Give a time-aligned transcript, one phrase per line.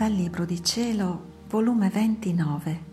[0.00, 2.84] Dal Libro di Cielo, volume 29,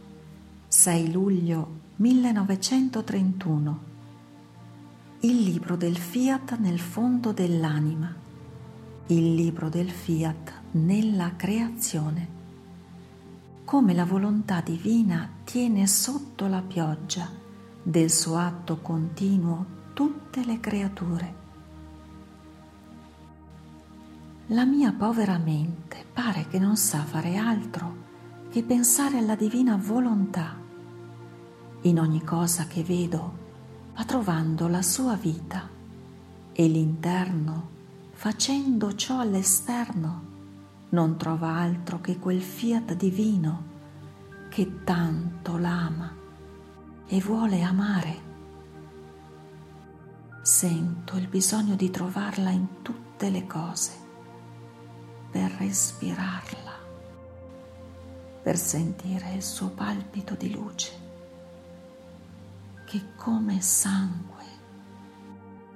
[0.68, 3.80] 6 luglio 1931.
[5.22, 8.14] Il libro del fiat nel fondo dell'anima.
[9.06, 12.28] Il libro del fiat nella creazione.
[13.64, 17.32] Come la volontà divina tiene sotto la pioggia
[17.82, 21.47] del suo atto continuo tutte le creature
[24.52, 28.06] la mia povera mente pare che non sa fare altro
[28.50, 30.56] che pensare alla divina volontà.
[31.82, 33.46] In ogni cosa che vedo
[33.94, 35.68] va trovando la sua vita
[36.54, 37.70] e l'interno,
[38.14, 40.24] facendo ciò all'esterno,
[40.90, 43.76] non trova altro che quel fiat divino
[44.50, 46.10] che tanto l'ama
[47.06, 48.26] e vuole amare.
[50.42, 54.06] Sento il bisogno di trovarla in tutte le cose
[55.38, 56.74] per respirarla,
[58.42, 60.92] per sentire il suo palpito di luce
[62.86, 64.46] che come sangue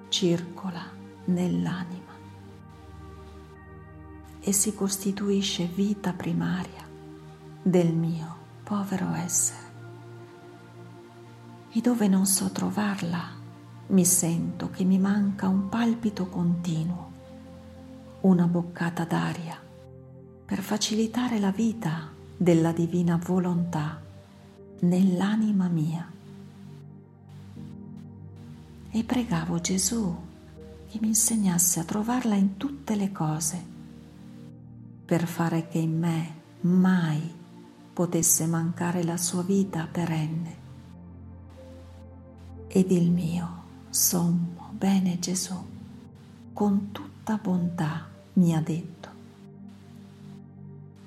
[0.10, 0.82] circola
[1.26, 2.12] nell'anima
[4.40, 6.90] e si costituisce vita primaria
[7.62, 9.70] del mio povero essere.
[11.72, 13.30] E dove non so trovarla,
[13.90, 17.11] mi sento che mi manca un palpito continuo
[18.22, 19.60] una boccata d'aria
[20.46, 24.02] per facilitare la vita della divina volontà
[24.82, 26.10] nell'anima mia.
[28.90, 30.16] E pregavo Gesù
[30.90, 33.64] che mi insegnasse a trovarla in tutte le cose,
[35.06, 37.34] per fare che in me mai
[37.94, 40.56] potesse mancare la sua vita perenne.
[42.68, 45.56] Ed il mio sommo bene Gesù,
[46.62, 49.10] con tutta bontà, mi ha detto,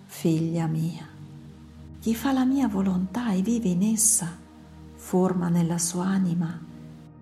[0.05, 1.07] figlia mia,
[2.01, 4.37] chi fa la mia volontà e vive in essa,
[4.97, 6.61] forma nella sua anima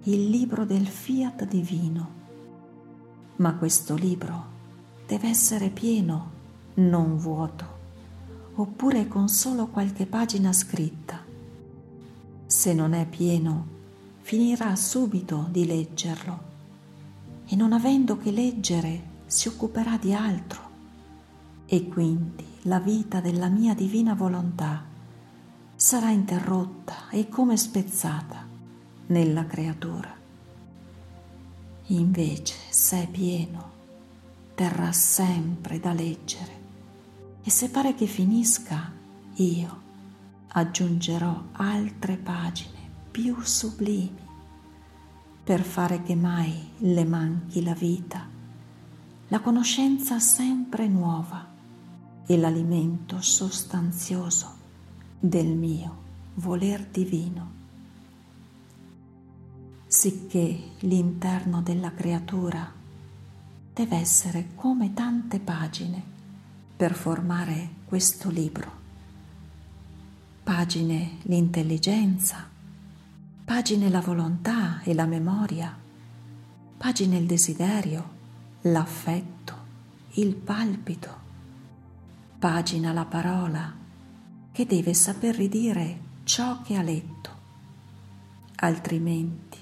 [0.05, 2.11] il libro del fiat divino.
[3.37, 4.47] Ma questo libro
[5.07, 6.31] deve essere pieno,
[6.77, 7.67] non vuoto,
[8.55, 11.23] oppure con solo qualche pagina scritta.
[12.47, 13.67] Se non è pieno,
[14.23, 16.52] finirà subito di leggerlo
[17.53, 20.71] e non avendo che leggere si occuperà di altro.
[21.67, 24.83] E quindi la vita della mia divina volontà
[25.75, 28.47] sarà interrotta e come spezzata
[29.09, 30.17] nella creatura.
[31.89, 33.71] Invece, se è pieno,
[34.55, 36.61] terrà sempre da leggere.
[37.43, 38.91] E se pare che finisca,
[39.35, 39.81] io
[40.49, 42.79] aggiungerò altre pagine
[43.11, 44.31] più sublimi
[45.45, 48.33] per fare che mai le manchi la vita
[49.33, 51.49] la conoscenza sempre nuova
[52.27, 54.55] e l'alimento sostanzioso
[55.19, 56.01] del mio
[56.35, 57.51] voler divino,
[59.87, 62.71] sicché l'interno della creatura
[63.73, 66.03] deve essere come tante pagine
[66.77, 68.71] per formare questo libro.
[70.43, 72.51] Pagine l'intelligenza,
[73.45, 75.77] pagine la volontà e la memoria,
[76.77, 78.11] pagine il desiderio,
[78.63, 79.55] l'affetto,
[80.15, 81.21] il palpito.
[82.39, 83.75] Pagina la parola
[84.53, 87.31] che deve saper ridire ciò che ha letto,
[88.57, 89.59] altrimenti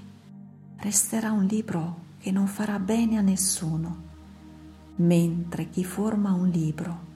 [0.76, 4.08] resterà un libro che non farà bene a nessuno,
[4.96, 7.08] mentre chi forma un libro,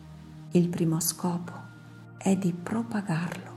[0.52, 1.52] il primo scopo
[2.16, 3.52] è di propagarlo.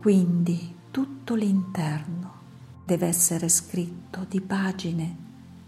[0.00, 2.40] Quindi tutto l'interno
[2.84, 5.16] deve essere scritto di pagine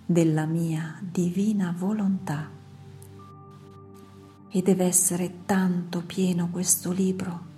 [0.04, 2.50] della mia divina volontà.
[4.50, 7.52] E deve essere tanto pieno questo libro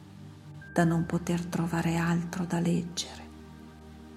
[0.72, 3.28] da non poter trovare altro da leggere,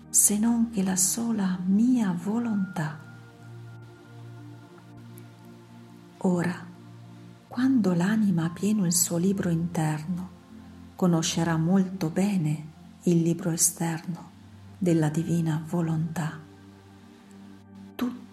[0.09, 2.99] se non che la sola mia volontà.
[6.17, 6.67] Ora,
[7.47, 10.29] quando l'anima ha pieno il suo libro interno,
[10.95, 14.29] conoscerà molto bene il libro esterno
[14.77, 16.47] della divina volontà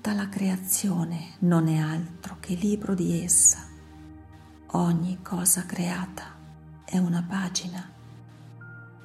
[0.06, 3.66] Tutta la creazione non è altro che libro di essa.
[4.66, 6.22] Ogni cosa creata
[6.84, 7.84] è una pagina,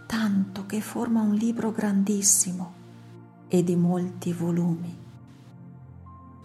[0.06, 2.74] tanto che forma un libro grandissimo
[3.48, 4.96] e di molti volumi.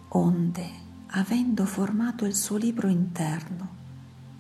[0.09, 0.71] Onde,
[1.09, 3.69] avendo formato il suo libro interno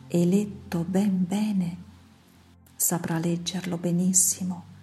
[0.08, 1.76] e letto ben bene,
[2.76, 4.74] saprà leggerlo benissimo,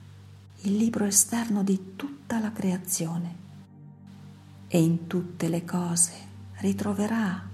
[0.62, 3.42] il libro esterno di tutta la creazione
[4.68, 6.12] e in tutte le cose
[6.56, 7.48] ritroverà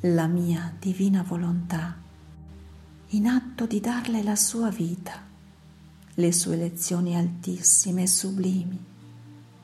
[0.00, 1.96] la mia divina volontà
[3.10, 5.24] in atto di darle la sua vita,
[6.14, 8.84] le sue lezioni altissime e sublimi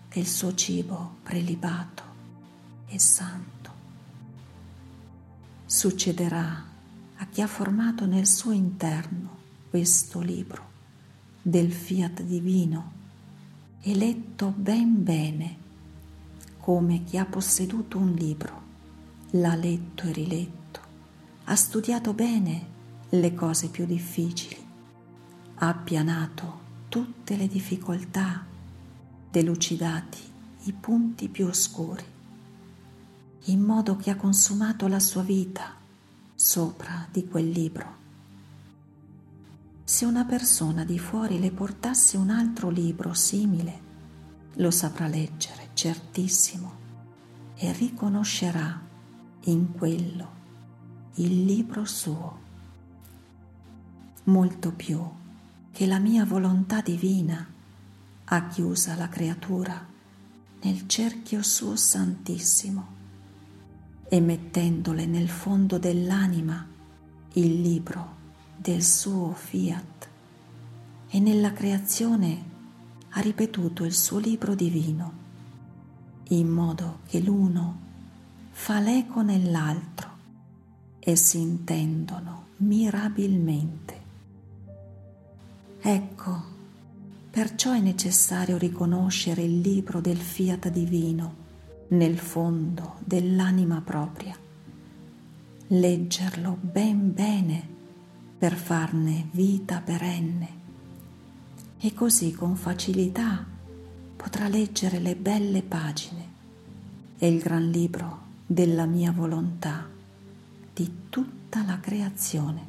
[0.09, 2.03] e il suo cibo prelibato
[2.87, 3.71] e santo.
[5.67, 6.65] Succederà
[7.17, 9.42] a chi ha formato nel suo interno
[9.73, 10.63] questo libro
[11.41, 12.93] del fiat divino
[13.81, 15.57] e letto ben bene
[16.59, 18.63] come chi ha posseduto un libro,
[19.31, 20.81] l'ha letto e riletto,
[21.45, 22.67] ha studiato bene
[23.09, 24.63] le cose più difficili,
[25.55, 26.61] ha appianato
[26.91, 28.45] tutte le difficoltà,
[29.31, 30.21] delucidati
[30.65, 32.05] i punti più oscuri,
[33.45, 35.75] in modo che ha consumato la sua vita
[36.35, 38.02] sopra di quel libro.
[39.93, 43.81] Se una persona di fuori le portasse un altro libro simile,
[44.55, 46.73] lo saprà leggere, certissimo,
[47.57, 48.81] e riconoscerà
[49.45, 50.31] in quello
[51.17, 52.41] il libro suo.
[54.25, 54.99] Molto più
[55.71, 57.47] che la mia volontà divina
[58.25, 59.87] ha chiusa la creatura
[60.63, 62.87] nel cerchio suo santissimo
[64.09, 66.67] e mettendole nel fondo dell'anima
[67.35, 68.22] il libro
[68.63, 70.09] del suo fiat
[71.09, 72.51] e nella creazione
[73.09, 75.21] ha ripetuto il suo libro divino
[76.29, 77.81] in modo che l'uno
[78.53, 80.11] fa l'eco nell'altro
[81.01, 84.01] e si intendono mirabilmente.
[85.81, 86.43] Ecco,
[87.31, 91.35] perciò è necessario riconoscere il libro del fiat divino
[91.89, 94.39] nel fondo dell'anima propria,
[95.67, 97.72] leggerlo ben bene
[98.43, 100.49] per farne vita perenne
[101.79, 103.47] e così con facilità
[104.17, 106.31] potrà leggere le belle pagine
[107.19, 109.89] e il gran libro della mia volontà
[110.75, 112.67] di tutta la creazione.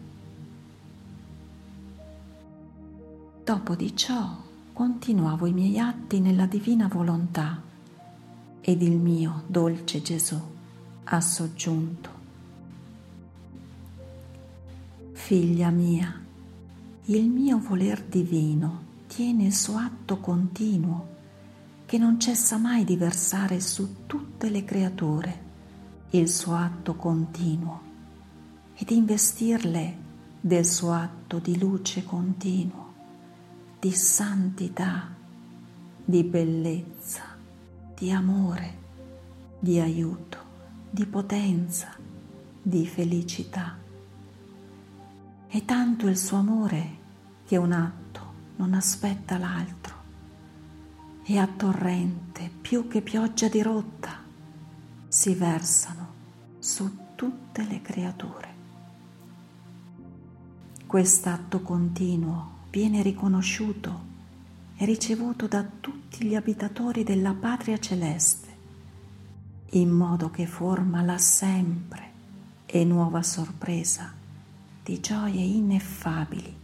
[3.43, 4.43] Dopo di ciò
[4.73, 7.59] continuavo i miei atti nella divina volontà
[8.61, 10.39] ed il mio dolce Gesù
[11.05, 12.12] ha soggiunto.
[15.25, 16.21] Figlia mia,
[17.05, 21.07] il mio voler divino tiene il suo atto continuo
[21.85, 25.41] che non cessa mai di versare su tutte le creature
[26.09, 27.81] il suo atto continuo
[28.75, 29.97] e di investirle
[30.41, 32.93] del suo atto di luce continuo
[33.79, 35.09] di santità,
[36.03, 37.23] di bellezza,
[37.97, 38.77] di amore,
[39.57, 40.37] di aiuto,
[40.89, 41.95] di potenza,
[42.61, 43.82] di felicità.
[45.53, 46.97] È tanto il suo amore
[47.45, 48.21] che un atto
[48.55, 49.95] non aspetta l'altro.
[51.23, 54.19] E a torrente più che pioggia di rotta
[55.07, 56.07] si versano
[56.57, 58.47] su tutte le creature.
[60.87, 64.01] Quest'atto continuo viene riconosciuto
[64.75, 68.57] e ricevuto da tutti gli abitatori della patria celeste,
[69.73, 72.11] in modo che forma la sempre
[72.65, 74.21] e nuova sorpresa
[74.83, 76.55] di gioie ineffabili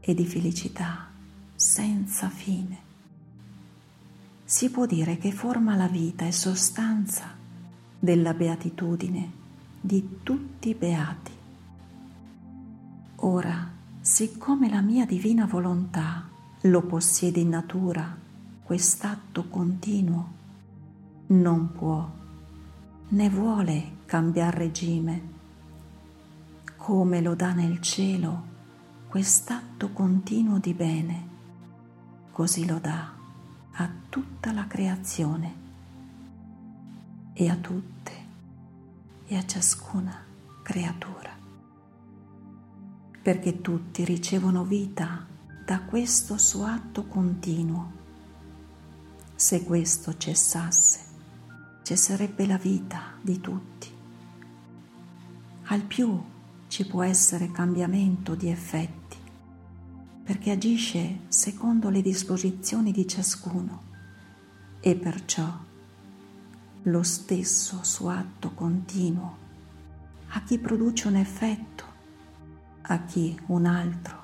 [0.00, 1.08] e di felicità
[1.54, 2.78] senza fine.
[4.44, 7.34] Si può dire che forma la vita e sostanza
[7.98, 9.42] della beatitudine
[9.80, 11.32] di tutti i beati.
[13.16, 16.28] Ora, siccome la mia divina volontà
[16.60, 18.16] lo possiede in natura,
[18.62, 20.32] quest'atto continuo,
[21.28, 22.10] non può
[23.08, 25.33] né vuole cambiare regime.
[26.84, 28.52] Come lo dà nel cielo
[29.08, 31.28] quest'atto continuo di bene,
[32.30, 33.10] così lo dà
[33.72, 35.54] a tutta la creazione
[37.32, 38.12] e a tutte
[39.24, 40.14] e a ciascuna
[40.62, 41.30] creatura
[43.22, 45.26] perché tutti ricevono vita
[45.64, 47.92] da questo suo atto continuo.
[49.34, 51.00] Se questo cessasse,
[51.82, 53.90] cesserebbe la vita di tutti.
[55.68, 56.32] Al più
[56.74, 59.16] ci può essere cambiamento di effetti,
[60.24, 63.82] perché agisce secondo le disposizioni di ciascuno
[64.80, 65.48] e perciò
[66.82, 69.36] lo stesso suo atto continuo
[70.30, 71.84] a chi produce un effetto
[72.80, 74.22] a chi un altro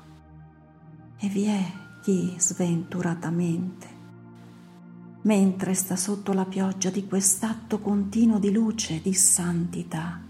[1.19, 3.87] e vi è chi sventuratamente,
[5.23, 10.30] mentre sta sotto la pioggia di quest'atto continuo di luce, di santità,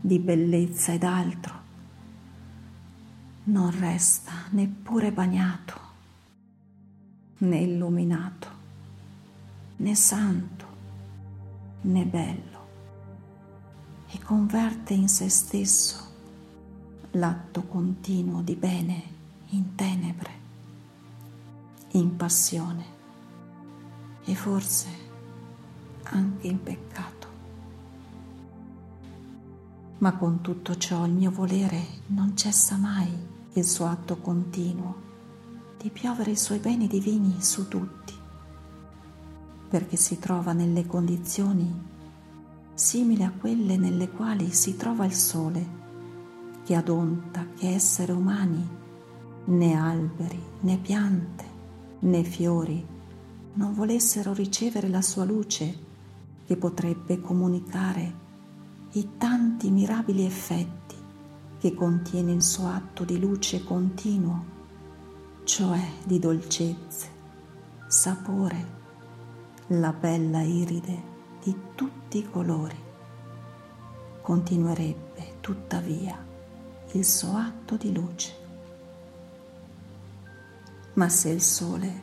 [0.00, 1.54] di bellezza ed altro,
[3.44, 5.80] non resta neppure bagnato,
[7.38, 8.48] né illuminato,
[9.76, 10.66] né santo,
[11.82, 12.66] né bello,
[14.08, 16.04] e converte in se stesso
[17.12, 19.02] l'atto continuo di bene
[19.50, 20.30] in tenebre,
[21.92, 22.84] in passione
[24.24, 24.88] e forse
[26.02, 27.15] anche in peccato.
[29.98, 33.34] Ma con tutto ciò il mio volere non cessa mai.
[33.54, 35.04] Il suo atto continuo
[35.80, 38.12] di piovere i suoi beni divini su tutti,
[39.68, 41.94] perché si trova nelle condizioni
[42.74, 45.66] simili a quelle nelle quali si trova il sole,
[46.64, 48.68] che adonta che esseri umani,
[49.46, 51.44] né alberi, né piante,
[52.00, 52.84] né fiori,
[53.54, 55.84] non volessero ricevere la sua luce
[56.44, 58.24] che potrebbe comunicare
[58.92, 60.96] i tanti mirabili effetti
[61.58, 64.44] che contiene il suo atto di luce continuo,
[65.44, 67.08] cioè di dolcezze,
[67.88, 68.74] sapore,
[69.68, 72.76] la bella iride di tutti i colori.
[74.22, 76.24] Continuerebbe tuttavia
[76.92, 78.44] il suo atto di luce.
[80.94, 82.02] Ma se il sole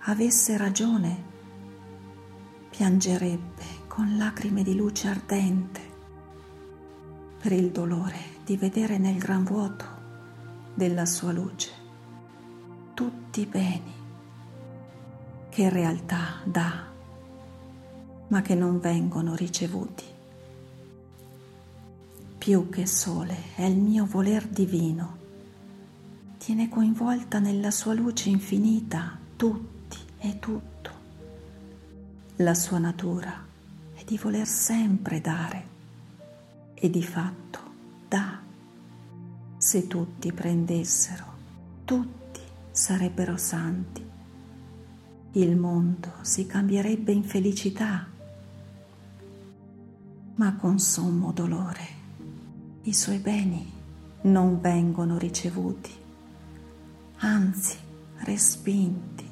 [0.00, 1.32] avesse ragione,
[2.70, 5.92] piangerebbe con lacrime di luce ardente
[7.44, 9.84] per il dolore di vedere nel gran vuoto
[10.72, 11.70] della sua luce
[12.94, 13.92] tutti i beni
[15.50, 16.86] che in realtà dà,
[18.28, 20.04] ma che non vengono ricevuti.
[22.38, 25.18] Più che sole è il mio voler divino,
[26.38, 30.90] tiene coinvolta nella sua luce infinita tutti e tutto.
[32.36, 33.44] La sua natura
[33.92, 35.72] è di voler sempre dare
[36.84, 37.60] e di fatto
[38.08, 38.38] dà.
[39.56, 41.24] Se tutti prendessero,
[41.86, 44.06] tutti sarebbero santi.
[45.32, 48.06] Il mondo si cambierebbe in felicità,
[50.34, 52.02] ma con sommo dolore
[52.82, 53.72] i suoi beni
[54.22, 55.90] non vengono ricevuti,
[57.16, 57.78] anzi
[58.16, 59.26] respinti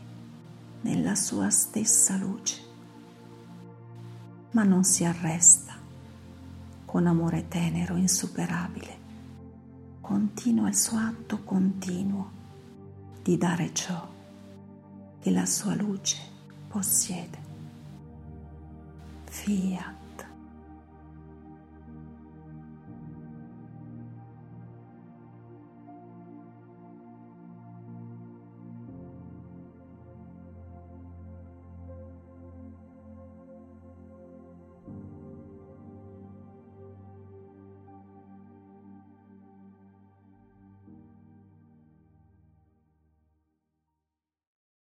[0.80, 2.60] nella sua stessa luce.
[4.52, 5.81] Ma non si arresta
[6.92, 8.98] con amore tenero, insuperabile,
[10.02, 12.30] continua il suo atto continuo
[13.22, 14.06] di dare ciò
[15.18, 16.18] che la sua luce
[16.68, 17.38] possiede.
[19.24, 20.01] Fiat.